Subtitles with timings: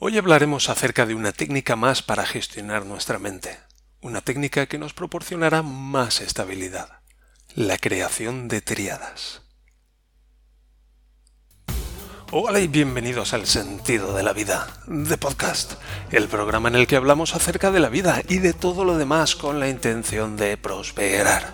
[0.00, 3.58] Hoy hablaremos acerca de una técnica más para gestionar nuestra mente,
[4.00, 7.00] una técnica que nos proporcionará más estabilidad,
[7.56, 9.42] la creación de triadas.
[12.30, 15.72] Hola y bienvenidos al Sentido de la Vida, de Podcast,
[16.12, 19.34] el programa en el que hablamos acerca de la vida y de todo lo demás
[19.34, 21.52] con la intención de prosperar.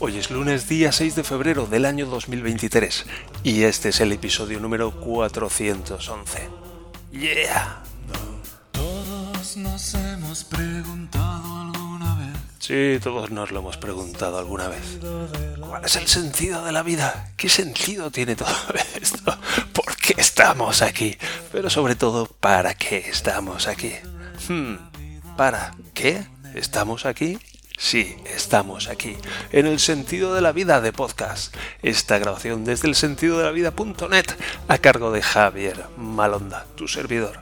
[0.00, 3.04] Hoy es lunes día 6 de febrero del año 2023
[3.42, 6.63] y este es el episodio número 411.
[7.14, 7.80] Yeah.
[8.72, 12.36] Todos nos hemos preguntado alguna vez.
[12.58, 14.98] Sí, todos nos lo hemos preguntado alguna vez.
[15.60, 17.32] ¿Cuál es el sentido de la vida?
[17.36, 18.48] ¿Qué sentido tiene todo
[19.00, 19.38] esto?
[19.72, 21.16] ¿Por qué estamos aquí?
[21.52, 23.92] Pero sobre todo, ¿para qué estamos aquí?
[24.48, 24.74] Hmm,
[25.36, 26.26] ¿Para qué
[26.56, 27.38] estamos aquí?
[27.76, 29.16] Sí, estamos aquí,
[29.50, 31.54] en el sentido de la vida de podcast.
[31.82, 34.26] Esta grabación desde el sentido de la vida.net
[34.68, 37.40] a cargo de Javier Malonda, tu servidor.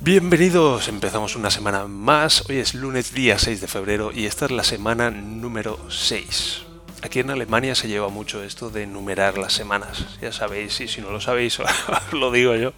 [0.00, 2.48] Bienvenidos, empezamos una semana más.
[2.48, 6.67] Hoy es lunes día 6 de febrero y esta es la semana número 6.
[7.02, 10.18] Aquí en Alemania se lleva mucho esto de numerar las semanas.
[10.20, 11.58] Ya sabéis, y si no lo sabéis,
[12.12, 12.72] lo digo yo,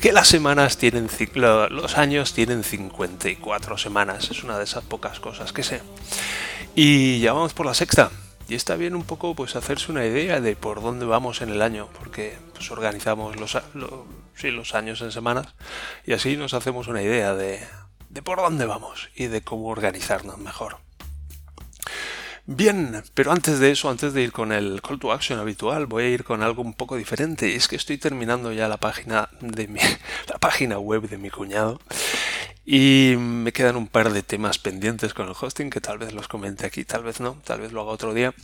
[0.00, 4.30] que las semanas tienen los años tienen 54 semanas.
[4.30, 5.82] Es una de esas pocas cosas que sé.
[6.76, 8.10] Y ya vamos por la sexta.
[8.48, 11.62] Y está bien un poco pues hacerse una idea de por dónde vamos en el
[11.62, 13.56] año, porque pues organizamos los,
[14.42, 15.54] los años en semanas
[16.04, 17.60] y así nos hacemos una idea de,
[18.08, 20.78] de por dónde vamos y de cómo organizarnos mejor.
[22.52, 26.02] Bien, pero antes de eso, antes de ir con el call to action habitual, voy
[26.02, 27.54] a ir con algo un poco diferente.
[27.54, 29.78] Es que estoy terminando ya la página de mi,
[30.28, 31.80] la página web de mi cuñado
[32.66, 36.26] y me quedan un par de temas pendientes con el hosting que tal vez los
[36.26, 38.34] comente aquí, tal vez no, tal vez lo haga otro día.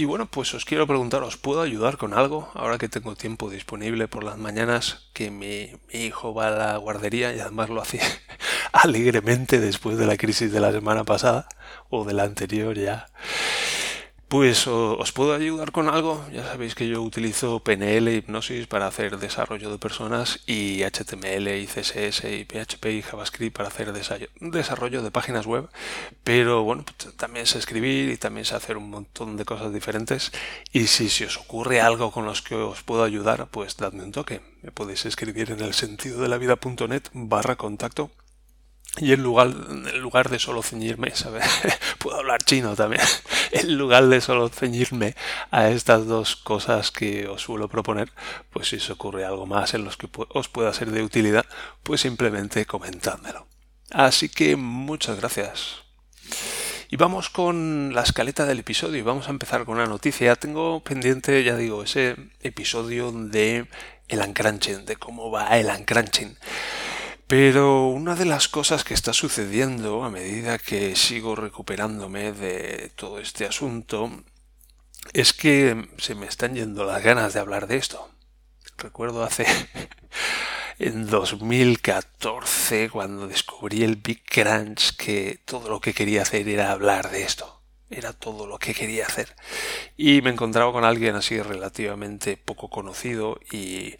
[0.00, 2.50] Y bueno, pues os quiero preguntar, ¿os puedo ayudar con algo?
[2.54, 7.34] Ahora que tengo tiempo disponible por las mañanas, que mi, hijo va a la guardería
[7.34, 8.00] y además lo hace
[8.72, 11.48] alegremente después de la crisis de la semana pasada
[11.88, 13.06] o de la anterior ya.
[14.30, 16.24] Pues os puedo ayudar con algo.
[16.32, 21.48] Ya sabéis que yo utilizo PNL y hipnosis para hacer desarrollo de personas y HTML
[21.48, 23.92] y CSS y PHP y JavaScript para hacer
[24.40, 25.68] desarrollo de páginas web.
[26.22, 30.30] Pero bueno, pues, también sé escribir y también sé hacer un montón de cosas diferentes.
[30.72, 34.12] Y si se os ocurre algo con los que os puedo ayudar, pues dadme un
[34.12, 34.42] toque.
[34.62, 38.12] Me podéis escribir en el sentido de la vida.net barra contacto
[38.98, 41.44] y en lugar, en lugar de solo ceñirme, ¿sabes?
[41.98, 43.02] Puedo hablar chino también.
[43.52, 45.16] En lugar de solo ceñirme
[45.50, 48.12] a estas dos cosas que os suelo proponer,
[48.50, 51.44] pues si os ocurre algo más en los que os pueda ser de utilidad,
[51.82, 53.48] pues simplemente comentádmelo.
[53.90, 55.82] Así que muchas gracias.
[56.90, 60.36] Y vamos con la escaleta del episodio vamos a empezar con una noticia.
[60.36, 63.66] Tengo pendiente, ya digo, ese episodio de
[64.08, 66.36] el uncrunching, de cómo va el uncrunching.
[67.30, 73.20] Pero una de las cosas que está sucediendo a medida que sigo recuperándome de todo
[73.20, 74.10] este asunto
[75.12, 78.10] es que se me están yendo las ganas de hablar de esto.
[78.78, 79.46] Recuerdo hace
[80.80, 87.12] en 2014 cuando descubrí el Big Crunch que todo lo que quería hacer era hablar
[87.12, 87.62] de esto.
[87.90, 89.36] Era todo lo que quería hacer.
[89.96, 93.94] Y me encontraba con alguien así relativamente poco conocido y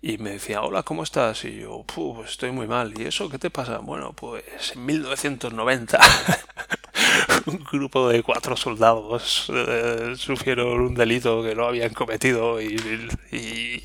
[0.00, 1.44] y me decía, hola, ¿cómo estás?
[1.44, 2.94] Y yo, pues estoy muy mal.
[2.98, 3.78] ¿Y eso qué te pasa?
[3.78, 4.44] Bueno, pues
[4.74, 5.98] en 1990
[7.46, 12.76] un grupo de cuatro soldados eh, sufrieron un delito que no habían cometido y,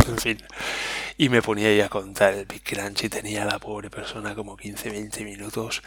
[0.07, 0.37] en fin.
[1.17, 4.35] Y me ponía ahí a contar el Big Crunch y tenía a la pobre persona
[4.35, 5.81] como 15-20 minutos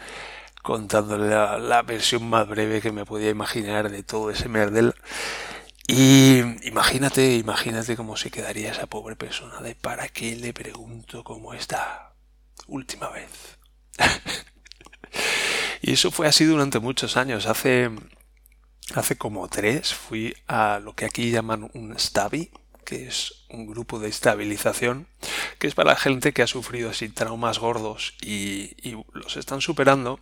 [0.61, 4.93] contándole la, la, versión más breve que me podía imaginar de todo ese merdel.
[5.89, 11.53] Y imagínate, imagínate cómo se quedaría esa pobre persona de para qué le pregunto cómo
[11.53, 12.13] está
[12.67, 13.57] última vez.
[15.81, 17.45] y eso fue así durante muchos años.
[17.45, 17.89] Hace,
[18.95, 22.51] hace como tres fui a lo que aquí llaman un STABI,
[22.83, 25.07] que es un grupo de estabilización,
[25.57, 29.61] que es para la gente que ha sufrido así traumas gordos y, y los están
[29.61, 30.19] superando,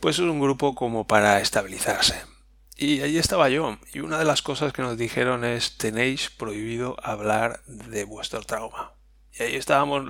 [0.00, 2.35] pues es un grupo como para estabilizarse
[2.76, 3.78] y allí estaba yo.
[3.94, 8.92] Y una de las cosas que nos dijeron es tenéis prohibido hablar de vuestro trauma.
[9.38, 10.04] Y ahí estábamos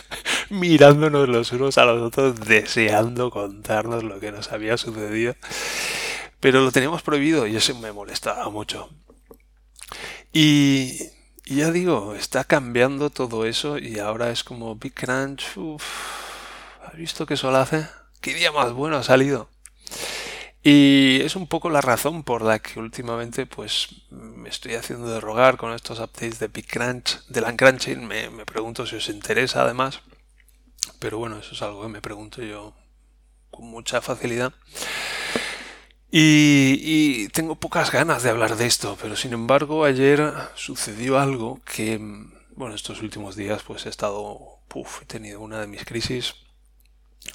[0.50, 5.34] mirándonos los unos a los otros, deseando contarnos lo que nos había sucedido.
[6.40, 8.90] Pero lo teníamos prohibido y eso me molestaba mucho.
[10.32, 11.10] Y,
[11.46, 15.44] ya digo, está cambiando todo eso y ahora es como Big Crunch.
[16.86, 17.86] ¿Has visto qué sol hace?
[18.20, 19.48] ¿Qué día más bueno ha salido?
[20.62, 25.20] Y es un poco la razón por la que últimamente pues me estoy haciendo de
[25.20, 28.06] rogar con estos updates de Big Crunch, de Langcrunching.
[28.06, 30.00] Me, me pregunto si os interesa además.
[30.98, 32.74] Pero bueno, eso es algo que me pregunto yo
[33.50, 34.52] con mucha facilidad.
[36.10, 41.60] Y, y, tengo pocas ganas de hablar de esto, pero sin embargo ayer sucedió algo
[41.64, 41.98] que,
[42.56, 46.34] bueno, estos últimos días pues he estado, puff, he tenido una de mis crisis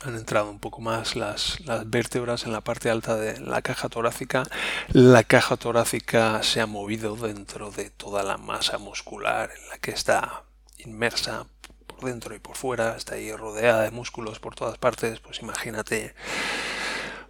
[0.04, 3.90] han entrado un poco más las, las, vértebras en la parte alta de la caja
[3.90, 4.44] torácica.
[4.90, 9.92] La caja torácica se ha movido dentro de toda la masa muscular en la que
[9.92, 10.44] está
[10.78, 11.48] inmersa
[11.88, 16.14] por dentro y por fuera, está ahí rodeada de músculos por todas partes, pues imagínate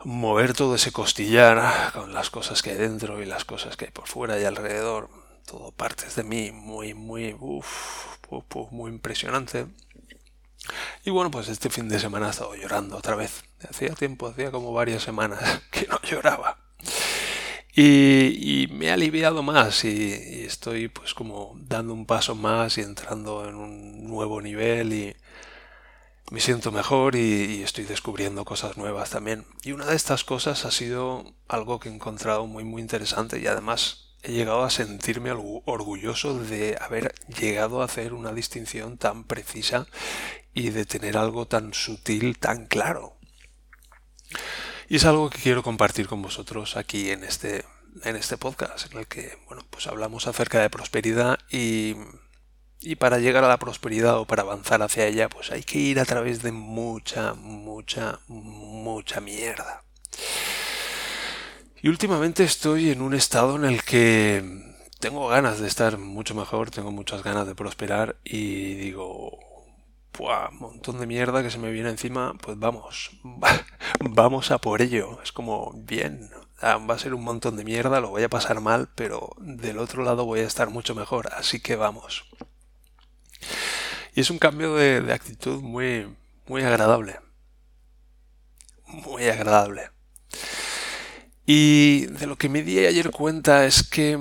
[0.03, 3.91] mover todo ese costillar con las cosas que hay dentro y las cosas que hay
[3.91, 5.09] por fuera y alrededor,
[5.45, 8.17] todo partes de mí muy, muy, uff,
[8.71, 9.67] muy impresionante.
[11.03, 13.43] Y bueno, pues este fin de semana he estado llorando otra vez.
[13.69, 16.57] Hacía tiempo, hacía como varias semanas que no lloraba.
[17.75, 22.81] Y, y me ha aliviado más y, estoy pues como dando un paso más y
[22.81, 25.15] entrando en un nuevo nivel y
[26.31, 29.45] me siento mejor y estoy descubriendo cosas nuevas también.
[29.63, 33.47] Y una de estas cosas ha sido algo que he encontrado muy muy interesante y
[33.47, 39.85] además he llegado a sentirme orgulloso de haber llegado a hacer una distinción tan precisa
[40.53, 43.17] y de tener algo tan sutil, tan claro.
[44.89, 47.65] Y es algo que quiero compartir con vosotros aquí en este,
[48.03, 51.95] en este podcast, en el que bueno, pues hablamos acerca de prosperidad y,
[52.81, 55.99] y para llegar a la prosperidad o para avanzar hacia ella, pues hay que ir
[55.99, 59.83] a través de mucha, mucha, mucha mierda.
[61.85, 64.43] Y últimamente estoy en un estado en el que
[64.99, 69.37] tengo ganas de estar mucho mejor, tengo muchas ganas de prosperar y digo,
[70.17, 73.11] un montón de mierda que se me viene encima, pues vamos,
[73.99, 75.21] vamos a por ello.
[75.21, 78.61] Es como, bien, ah, va a ser un montón de mierda, lo voy a pasar
[78.61, 82.25] mal, pero del otro lado voy a estar mucho mejor, así que vamos.
[84.15, 86.07] Y es un cambio de, de actitud muy,
[86.47, 87.19] muy agradable.
[88.87, 89.91] Muy agradable.
[91.45, 94.17] Y de lo que me di ayer cuenta es que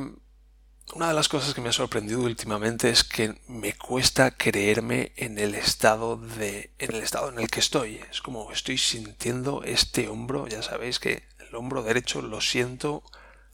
[0.95, 5.39] una de las cosas que me ha sorprendido últimamente es que me cuesta creerme en
[5.39, 8.01] el estado de en el estado en el que estoy.
[8.11, 13.03] Es como estoy sintiendo este hombro, ya sabéis que el hombro derecho lo siento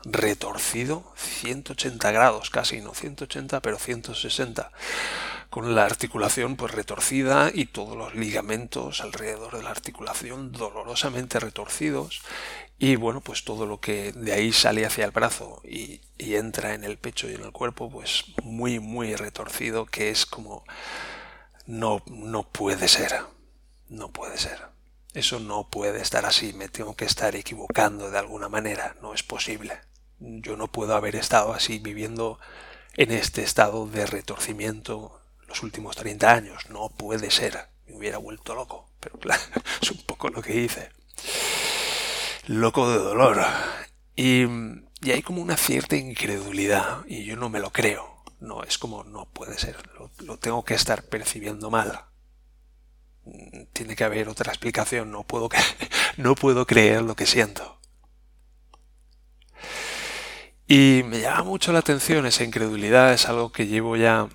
[0.03, 4.73] retorcido 180 grados casi, no 180 pero 160
[5.51, 12.23] con la articulación pues retorcida y todos los ligamentos alrededor de la articulación dolorosamente retorcidos
[12.81, 16.85] y bueno pues todo lo que de ahí sale hacia el brazo y, entra en
[16.85, 20.65] el pecho y en el cuerpo pues muy muy retorcido que es como
[21.67, 23.21] no no puede ser
[23.88, 24.59] no puede ser
[25.15, 29.23] eso no puede estar así me tengo que estar equivocando de alguna manera no es
[29.23, 29.81] posible
[30.19, 32.38] yo no puedo haber estado así viviendo
[32.97, 36.71] en este estado de retorcimiento los últimos 30 años.
[36.71, 37.69] No puede ser.
[37.87, 38.88] Me hubiera vuelto loco.
[39.00, 39.43] Pero claro,
[39.83, 40.91] es un poco lo que hice.
[42.47, 43.41] Loco de dolor.
[44.17, 44.45] Y,
[45.03, 47.05] y hay como una cierta incredulidad.
[47.07, 48.23] Y yo no me lo creo.
[48.41, 49.77] No, es como no puede ser.
[49.99, 52.07] Lo, lo tengo que estar percibiendo mal.
[53.73, 55.11] Tiene que haber otra explicación.
[55.11, 55.49] No puedo,
[56.17, 57.81] no puedo creer lo que siento.
[60.73, 64.29] Y me llama mucho la atención esa incredulidad, es algo que llevo ya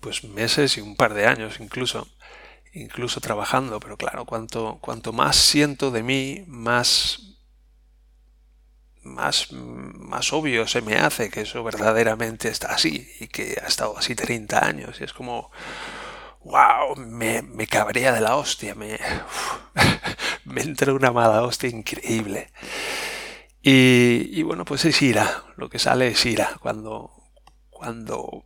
[0.00, 2.08] pues meses y un par de años incluso,
[2.74, 7.38] incluso trabajando, pero claro, cuanto, cuanto más siento de mí, más,
[9.02, 13.96] más, más obvio se me hace que eso verdaderamente está así y que ha estado
[13.96, 15.50] así 30 años y es como,
[16.44, 18.98] wow, me, me cabrea de la hostia, me,
[20.44, 22.50] me entra una mala hostia increíble.
[23.62, 27.10] Y, y, bueno, pues es ira, lo que sale es ira cuando,
[27.70, 28.44] cuando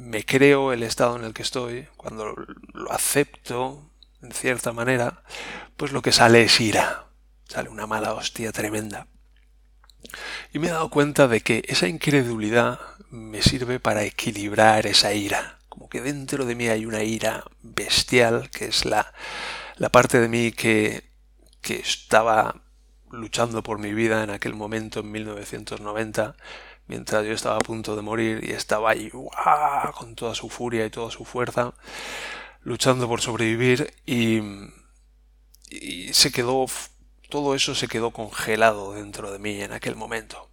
[0.00, 2.34] me creo el estado en el que estoy, cuando
[2.72, 3.90] lo acepto,
[4.22, 5.22] en cierta manera,
[5.76, 7.06] pues lo que sale es ira,
[7.46, 9.06] sale una mala hostia tremenda.
[10.52, 12.80] Y me he dado cuenta de que esa incredulidad
[13.10, 15.58] me sirve para equilibrar esa ira.
[15.68, 19.12] Como que dentro de mí hay una ira bestial, que es la,
[19.76, 21.04] la parte de mí que,
[21.60, 22.62] que estaba
[23.10, 26.36] luchando por mi vida en aquel momento, en 1990,
[26.90, 29.10] mientras yo estaba a punto de morir y estaba ahí
[29.94, 31.72] con toda su furia y toda su fuerza,
[32.62, 34.40] luchando por sobrevivir y,
[35.70, 36.66] y se quedó,
[37.28, 40.50] todo eso se quedó congelado dentro de mí en aquel momento.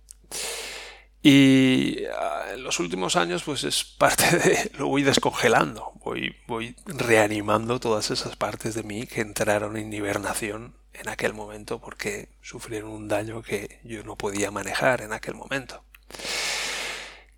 [1.23, 6.75] Y ah, en los últimos años, pues es parte de lo voy descongelando, voy, voy
[6.85, 12.91] reanimando todas esas partes de mí que entraron en hibernación en aquel momento porque sufrieron
[12.91, 15.83] un daño que yo no podía manejar en aquel momento.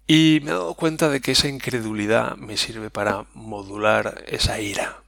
[0.08, 5.04] Y me he dado cuenta de que esa incredulidad me sirve para modular esa ira.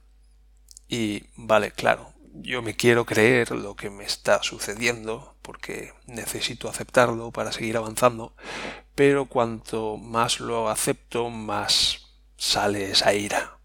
[0.88, 7.32] Y vale, claro, yo me quiero creer lo que me está sucediendo porque necesito aceptarlo
[7.32, 8.34] para seguir avanzando,
[8.94, 13.58] pero cuanto más lo acepto, más sale esa ira.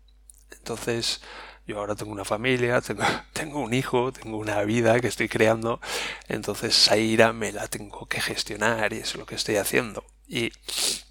[0.51, 1.21] Entonces,
[1.67, 5.81] yo ahora tengo una familia, tengo, tengo, un hijo, tengo una vida que estoy creando,
[6.27, 10.05] entonces esa ira me la tengo que gestionar y es lo que estoy haciendo.
[10.27, 10.51] Y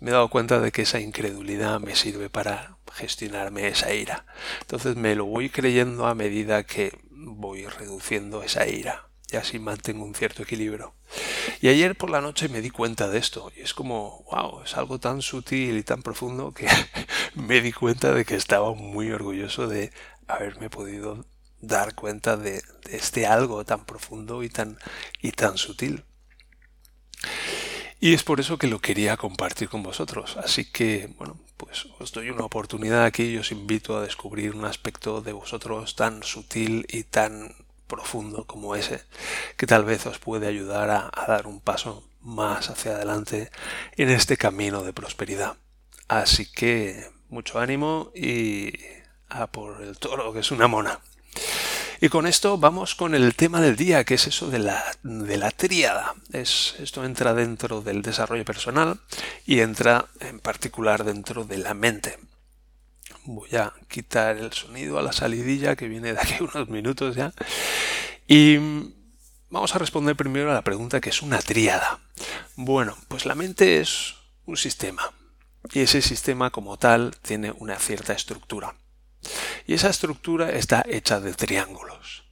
[0.01, 4.27] me he dado cuenta de que esa incredulidad me sirve para gestionarme esa ira.
[4.63, 10.05] Entonces me lo voy creyendo a medida que voy reduciendo esa ira y así mantengo
[10.05, 10.95] un cierto equilibrio.
[11.61, 14.77] Y ayer por la noche me di cuenta de esto y es como, wow, es
[14.77, 16.69] algo tan sutil y tan profundo que
[17.35, 19.93] me di cuenta de que estaba muy orgulloso de
[20.29, 21.25] haberme podido
[21.61, 24.79] dar cuenta de, este algo tan profundo y tan,
[25.23, 26.05] y tan sutil.
[27.99, 30.37] Y es por eso que lo quería compartir con vosotros.
[30.37, 34.65] Así que, bueno, pues os doy una oportunidad aquí y os invito a descubrir un
[34.67, 37.55] aspecto de vosotros tan sutil y tan
[37.87, 39.03] profundo como ese,
[39.57, 43.51] que tal vez os puede ayudar a, dar un paso más hacia adelante
[43.97, 45.57] en este camino de prosperidad.
[46.09, 48.73] Así que mucho ánimo y
[49.29, 51.01] a por el toro, que es una mona.
[52.01, 55.39] Y con esto vamos con el tema del día, que es eso de la, de
[55.39, 56.15] la tríada.
[56.33, 59.01] Es, esto entra dentro del desarrollo personal
[59.47, 62.19] y entra en particular dentro de la mente.
[63.25, 67.33] Voy a quitar el sonido a la salidilla que viene de aquí unos minutos ya.
[68.29, 68.59] Y
[69.49, 72.01] vamos a responder primero a la pregunta que es una tríada.
[72.57, 75.13] Bueno, pues la mente es un sistema.
[75.73, 78.75] Y ese sistema como tal tiene una cierta estructura.
[79.67, 82.25] Y esa estructura está hecha de triángulos.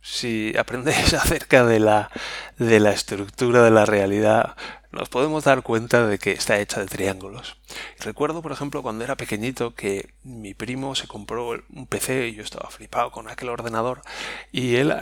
[0.00, 2.10] Si aprendéis acerca de la,
[2.58, 4.56] de la estructura de la realidad,
[4.90, 7.56] nos podemos dar cuenta de que está hecha de triángulos.
[8.00, 12.42] Recuerdo, por ejemplo, cuando era pequeñito que mi primo se compró un PC y yo
[12.42, 14.02] estaba flipado con aquel ordenador
[14.50, 14.94] y él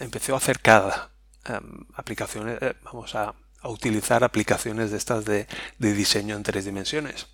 [0.00, 1.10] empezó a hacer cada
[1.94, 3.34] aplicaciones, eh, vamos a,
[3.64, 5.48] utilizar aplicaciones de estas de,
[5.78, 7.26] de diseño en tres dimensiones.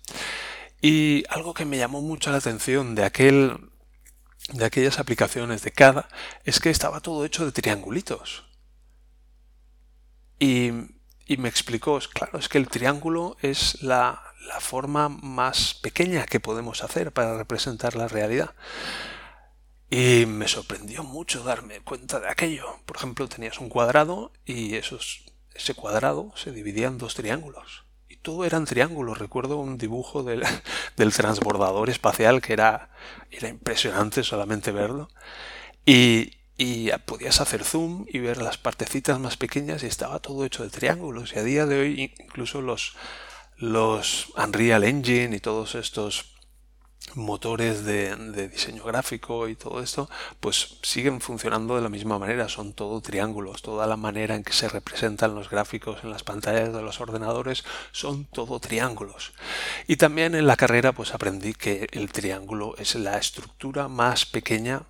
[0.87, 3.71] Y algo que me llamó mucho la atención de aquel
[4.53, 6.07] de aquellas aplicaciones de cada
[6.43, 8.43] es que estaba todo hecho de triangulitos.
[10.37, 10.69] Y,
[11.25, 16.39] y me explicó, claro, es que el triángulo es la, la forma más pequeña que
[16.39, 18.53] podemos hacer para representar la realidad.
[19.89, 22.67] Y me sorprendió mucho darme cuenta de aquello.
[22.85, 25.25] Por ejemplo, tenías un cuadrado y esos,
[25.55, 27.85] ese cuadrado se dividía en dos triángulos
[28.25, 29.19] todo eran triángulos.
[29.19, 30.43] Recuerdo un dibujo del,
[31.13, 32.89] transbordador espacial que era,
[33.31, 35.07] era impresionante solamente verlo.
[35.85, 40.63] Y, y podías hacer zoom y ver las partecitas más pequeñas y estaba todo hecho
[40.63, 41.33] de triángulos.
[41.35, 42.95] Y a día de hoy incluso los,
[43.57, 46.34] los Unreal Engine y todos estos
[47.15, 48.15] motores de,
[48.47, 53.61] diseño gráfico y todo esto, pues siguen funcionando de la misma manera, son todo triángulos,
[53.61, 57.63] toda la manera en que se representan los gráficos en las pantallas de los ordenadores
[57.91, 59.33] son todo triángulos.
[59.87, 64.83] Y también en la carrera pues aprendí que el triángulo es la estructura más pequeña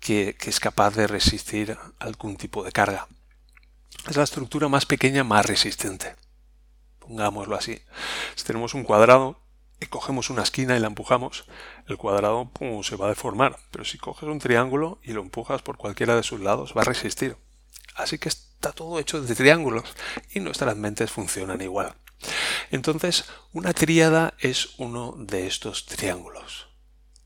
[0.00, 3.06] que, que es capaz de resistir algún tipo de carga.
[4.08, 6.16] Es la estructura más pequeña más resistente.
[6.98, 7.80] Pongámoslo así.
[8.34, 9.41] Si tenemos un cuadrado,
[9.88, 11.44] cogemos una esquina y la empujamos,
[11.86, 12.50] el cuadrado
[12.82, 13.58] se va a deformar.
[13.70, 16.86] Pero si coges un triángulo y lo empujas por cualquiera de sus lados, va a
[16.86, 17.36] resistir.
[17.94, 19.84] Así que está todo hecho de triángulos
[20.32, 21.94] y nuestras mentes funcionan igual.
[22.70, 26.68] Entonces, una tríada es uno de estos triángulos.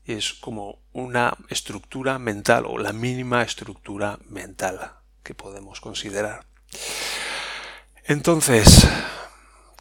[0.03, 6.45] Es como una estructura mental o la mínima estructura mental que podemos considerar.
[8.05, 8.87] Entonces,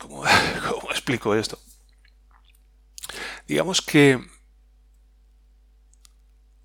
[0.00, 0.24] ¿cómo,
[0.68, 1.58] cómo explico esto?
[3.46, 4.18] Digamos que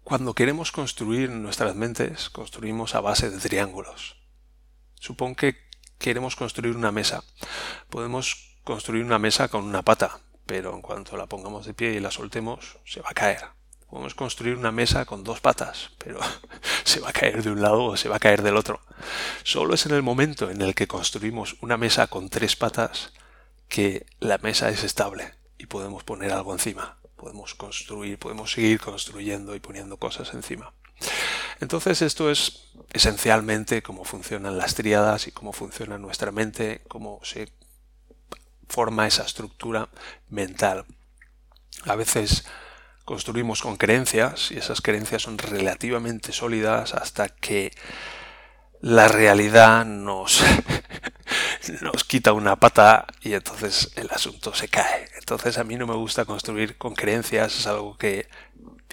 [0.03, 4.17] cuando queremos construir nuestras mentes, construimos a base de triángulos.
[4.99, 5.57] Supón que
[5.99, 7.23] queremos construir una mesa.
[7.91, 11.99] Podemos construir una mesa con una pata, pero en cuanto la pongamos de pie y
[11.99, 13.41] la soltemos, se va a caer.
[13.87, 16.19] Podemos construir una mesa con dos patas, pero
[16.83, 18.81] se va a caer de un lado o se va a caer del otro.
[19.43, 23.13] Solo es en el momento en el que construimos una mesa con tres patas
[23.67, 26.97] que la mesa es estable y podemos poner algo encima.
[27.15, 30.73] Podemos construir, podemos seguir construyendo y poniendo cosas encima.
[31.59, 37.51] Entonces esto es esencialmente cómo funcionan las triadas y cómo funciona nuestra mente, cómo se
[38.67, 39.87] forma esa estructura
[40.29, 40.85] mental.
[41.85, 42.43] A veces
[43.05, 47.71] construimos con creencias y esas creencias son relativamente sólidas hasta que
[48.79, 50.41] la realidad nos,
[51.81, 55.07] nos quita una pata y entonces el asunto se cae.
[55.19, 58.27] Entonces a mí no me gusta construir con creencias, es algo que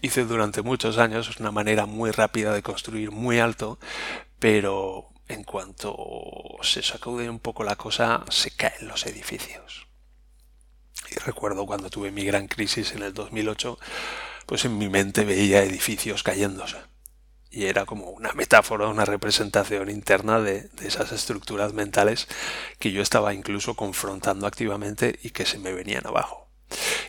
[0.02, 3.78] hice durante muchos años, es una manera muy rápida de construir muy alto,
[4.38, 5.96] pero en cuanto
[6.62, 9.86] se sacude un poco la cosa, se caen los edificios.
[11.10, 13.78] Y recuerdo cuando tuve mi gran crisis en el 2008,
[14.46, 16.78] pues en mi mente veía edificios cayéndose.
[17.58, 22.28] Y era como una metáfora, una representación interna de, esas estructuras mentales
[22.78, 26.46] que yo estaba incluso confrontando activamente y que se me venían abajo.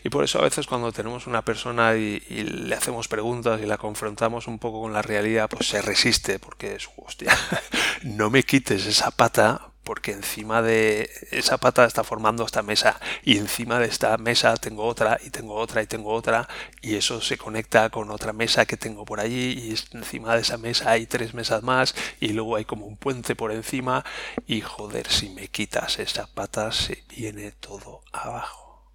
[0.04, 3.78] Y por eso a veces cuando tenemos una persona y, le hacemos preguntas y la
[3.78, 7.32] confrontamos un poco con la realidad, pues se resiste porque es, hostia,
[8.02, 13.40] no me quites esa pata porque encima de esa pata está formando esta mesa y
[13.40, 16.48] encima de esta mesa tengo otra y tengo otra y tengo otra
[16.80, 20.60] y eso se conecta con otra mesa que tengo por allí y encima de esa
[20.60, 24.06] mesa hay tres mesas más y luego hay como un puente por encima
[24.46, 28.94] y joder si me quitas esa pata se viene todo abajo.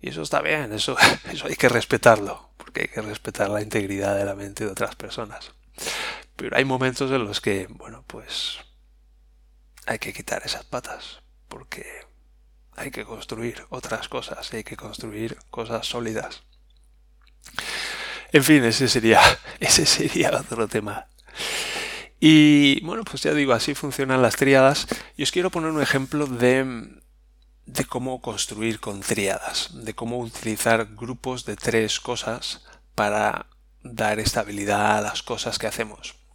[0.00, 0.96] Y eso está bien, eso,
[1.32, 4.94] eso hay que respetarlo, porque hay que respetar la integridad de la mente de otras
[4.94, 5.50] personas.
[6.36, 8.58] Pero hay momentos en los que, bueno, pues
[9.86, 11.86] hay que quitar esas patas porque
[12.76, 16.42] hay que construir otras cosas, hay que construir cosas sólidas.
[18.32, 19.20] En fin, ese sería,
[19.60, 21.06] ese sería otro tema.
[22.20, 24.86] Y bueno, pues ya digo, así funcionan las triadas.
[25.16, 27.00] Y os quiero poner un ejemplo de,
[27.64, 32.64] de cómo construir con triadas, de cómo utilizar grupos de tres cosas
[32.94, 33.46] para
[33.82, 36.25] dar estabilidad a las cosas que hacemos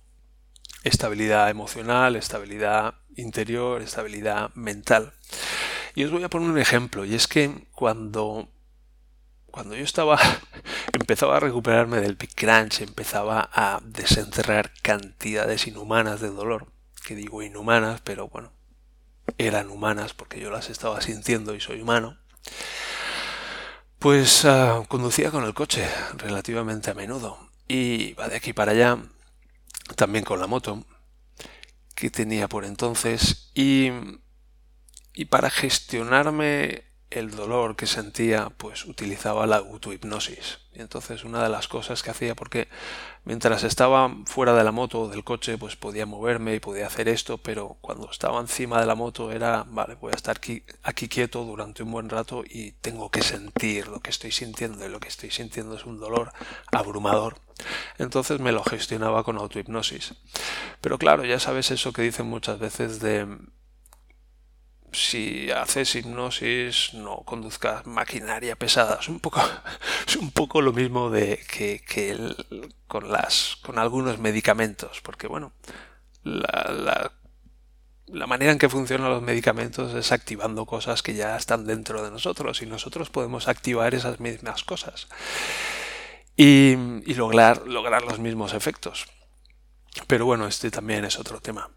[0.83, 5.13] estabilidad emocional, estabilidad interior, estabilidad mental.
[5.95, 8.47] Y os voy a poner un ejemplo, y es que cuando,
[9.47, 10.17] cuando yo estaba,
[10.93, 16.67] empezaba a recuperarme del Big Crunch, empezaba a desenterrar cantidades inhumanas de dolor,
[17.05, 18.51] que digo inhumanas, pero bueno,
[19.37, 22.17] eran humanas porque yo las estaba sintiendo y soy humano,
[23.99, 28.97] pues ah, conducía con el coche relativamente a menudo y iba de aquí para allá
[29.95, 30.85] también con la moto
[31.95, 33.89] que tenía por entonces y,
[35.13, 40.59] y para gestionarme el dolor que sentía, pues utilizaba la autohipnosis.
[40.73, 42.69] Y entonces una de las cosas que hacía, porque
[43.25, 47.09] mientras estaba fuera de la moto o del coche, pues podía moverme y podía hacer
[47.09, 51.09] esto, pero cuando estaba encima de la moto era, vale, voy a estar aquí, aquí
[51.09, 55.01] quieto durante un buen rato y tengo que sentir lo que estoy sintiendo y lo
[55.01, 56.31] que estoy sintiendo es un dolor
[56.71, 57.35] abrumador.
[57.97, 60.15] Entonces me lo gestionaba con autohipnosis.
[60.79, 63.27] Pero claro, ya sabes eso que dicen muchas veces de
[64.91, 68.97] si haces hipnosis no conduzcas maquinaria pesada.
[68.99, 69.41] Es un poco,
[70.07, 72.35] es un poco lo mismo de que,
[72.87, 75.53] con, las, con algunos medicamentos, porque bueno,
[76.23, 77.11] la,
[78.07, 82.11] la, manera en que funcionan los medicamentos es activando cosas que ya están dentro de
[82.11, 85.07] nosotros y nosotros podemos activar esas mismas cosas
[86.35, 86.75] y,
[87.05, 89.07] y lograr, lograr los mismos efectos.
[90.07, 91.69] Pero bueno, este también es otro tema.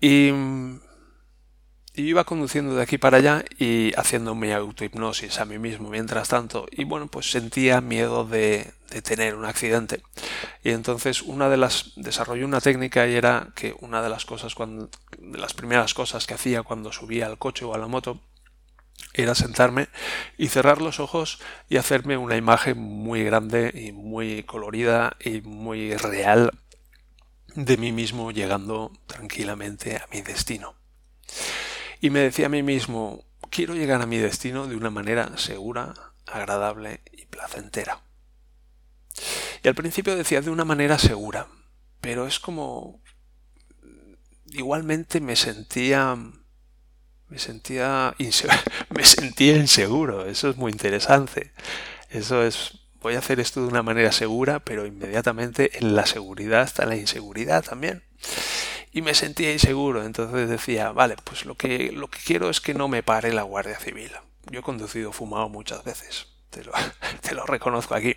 [0.00, 0.30] Y
[1.98, 6.28] y iba conduciendo de aquí para allá y haciendo mi autohipnosis a mí mismo mientras
[6.28, 6.66] tanto.
[6.70, 10.02] Y bueno, pues sentía miedo de, de tener un accidente.
[10.62, 14.54] Y entonces una de las desarrollé una técnica y era que una de las cosas
[14.54, 18.20] cuando de las primeras cosas que hacía cuando subía al coche o a la moto
[19.14, 19.88] era sentarme
[20.36, 25.94] y cerrar los ojos y hacerme una imagen muy grande y muy colorida y muy
[25.96, 26.52] real
[27.54, 30.74] de mí mismo llegando tranquilamente a mi destino
[32.00, 35.94] y me decía a mí mismo, quiero llegar a mi destino de una manera segura,
[36.26, 38.02] agradable y placentera.
[39.62, 41.48] Y al principio decía de una manera segura,
[42.00, 43.00] pero es como
[44.50, 46.16] igualmente me sentía
[47.28, 48.14] me sentía
[48.90, 51.52] me sentía inseguro, eso es muy interesante.
[52.10, 56.62] Eso es voy a hacer esto de una manera segura, pero inmediatamente en la seguridad
[56.62, 58.02] está la inseguridad también
[58.92, 60.04] y me sentía inseguro.
[60.04, 63.42] Entonces decía, vale, pues lo que, lo que quiero es que no me pare la
[63.42, 64.12] Guardia Civil.
[64.50, 66.72] Yo he conducido fumado muchas veces, te lo,
[67.20, 68.16] te lo reconozco aquí.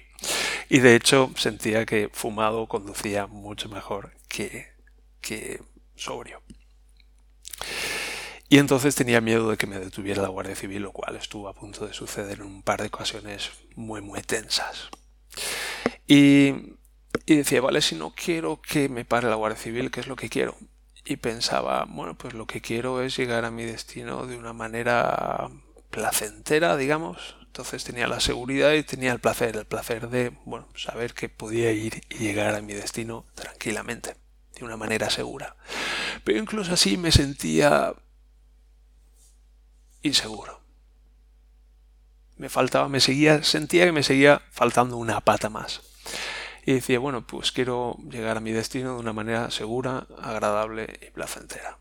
[0.70, 4.72] Y de hecho sentía que fumado conducía mucho mejor que,
[5.20, 5.62] que
[5.96, 6.42] sobrio.
[8.48, 11.54] Y entonces tenía miedo de que me detuviera la Guardia Civil, lo cual estuvo a
[11.54, 14.90] punto de suceder en un par de ocasiones muy, muy tensas.
[16.06, 16.76] Y
[17.26, 20.16] y decía, vale, si no quiero que me pare la Guardia Civil, ¿qué es lo
[20.16, 20.56] que quiero?
[21.06, 25.50] Y pensaba, bueno, pues lo que quiero es llegar a mi destino de una manera
[25.90, 31.14] placentera, digamos, Entonces tenía la seguridad y tenía el placer, el placer de, bueno, saber
[31.14, 34.16] que podía ir y llegar a mi destino tranquilamente,
[34.56, 35.58] de una manera segura.
[36.24, 37.94] Pero incluso así me sentía
[40.02, 40.62] inseguro.
[42.38, 45.82] Me faltaba, me seguía, sentía que me seguía faltando una pata más.
[46.66, 51.12] Y decía, bueno, pues quiero llegar a mi destino de una manera segura, agradable y
[51.12, 51.80] placentera.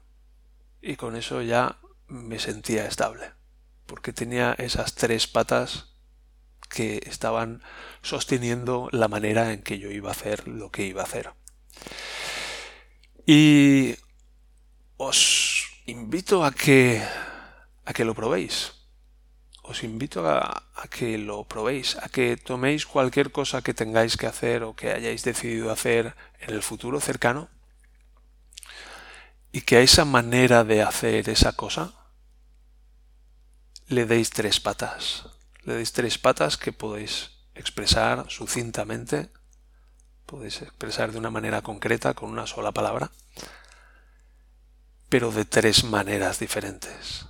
[0.81, 3.33] Y con eso ya me sentía estable
[3.91, 5.87] porque tenía esas tres patas
[6.69, 7.61] que estaban
[8.03, 11.33] sosteniendo la manera en que yo iba a hacer lo que iba a hacer.
[13.27, 13.97] Y
[14.97, 17.03] os invito a que
[17.85, 18.80] a que lo probéis.
[19.71, 24.67] Os invito a, que lo probéis, a que toméis cualquier cosa que tengáis que hacer
[24.67, 27.47] o que hayáis decidido hacer en el futuro cercano
[29.55, 31.95] y que a esa manera de hacer esa cosa
[33.87, 35.31] le deis tres patas.
[35.63, 39.31] Le deis tres patas que podéis expresar sucintamente,
[40.27, 43.15] podéis expresar de una manera concreta con una sola palabra,
[45.07, 47.30] pero de tres maneras diferentes.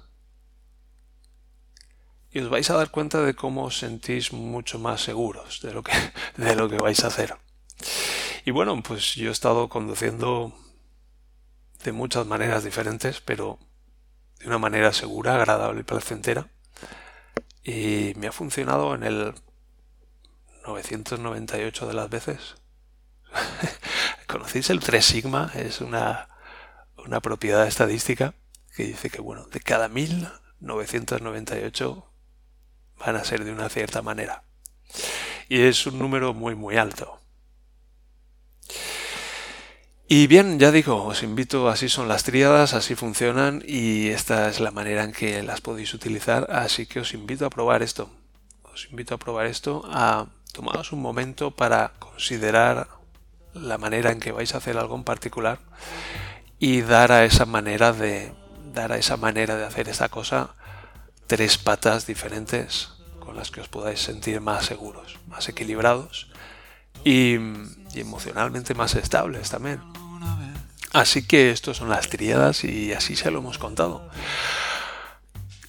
[2.33, 5.83] Y os vais a dar cuenta de cómo os sentís mucho más seguros de lo
[5.83, 5.93] que,
[6.37, 7.37] de lo que vais a hacer.
[8.45, 10.53] Y bueno, pues yo he estado conduciendo
[11.85, 13.59] de muchas maneras diferentes, pero
[14.39, 16.49] de una manera segura, agradable y placentera.
[17.65, 19.35] Y me ha funcionado en el
[20.67, 22.55] 998 de las veces.
[24.27, 25.51] ¿Conocéis el 3 sigma?
[25.55, 26.29] Es una,
[26.97, 28.35] una propiedad estadística
[28.75, 32.10] que dice que, bueno, de cada 1998
[33.05, 34.45] van a ser de una cierta manera.
[35.49, 37.19] Y es un número muy, muy alto.
[40.07, 44.59] Y bien, ya digo, os invito, así son las tríadas, así funcionan y esta es
[44.59, 48.11] la manera en que las podéis utilizar, así que os invito a probar esto.
[48.73, 52.89] Os invito a probar esto, a tomaros un momento para considerar
[53.55, 55.61] la manera en que vais a hacer algo en particular
[56.59, 58.33] y dar a esa manera de
[58.73, 60.55] dar a esa manera de hacer esta cosa
[61.31, 62.89] tres patas diferentes
[63.21, 66.27] con las que os podáis sentir más seguros, más equilibrados
[67.05, 67.35] y,
[67.95, 69.81] emocionalmente más estables también.
[70.93, 74.11] Así que estos son las triadas y así se lo hemos contado.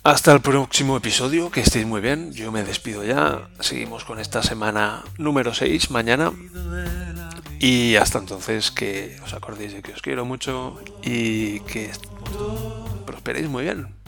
[0.04, 2.34] Hasta el próximo episodio, que estéis muy bien.
[2.34, 3.48] Yo me despido ya.
[3.60, 6.32] Seguimos con esta semana número 6 mañana.
[7.60, 11.92] Y hasta entonces que os acordéis de que os quiero mucho y que
[13.06, 14.01] prosperéis muy bien.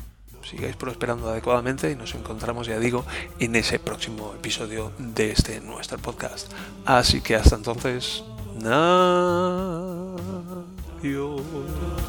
[0.43, 3.05] Sigáis prosperando adecuadamente y nos encontramos, ya digo,
[3.39, 6.51] en ese próximo episodio de este nuestro podcast.
[6.85, 8.23] Así que hasta entonces,
[11.01, 12.02] you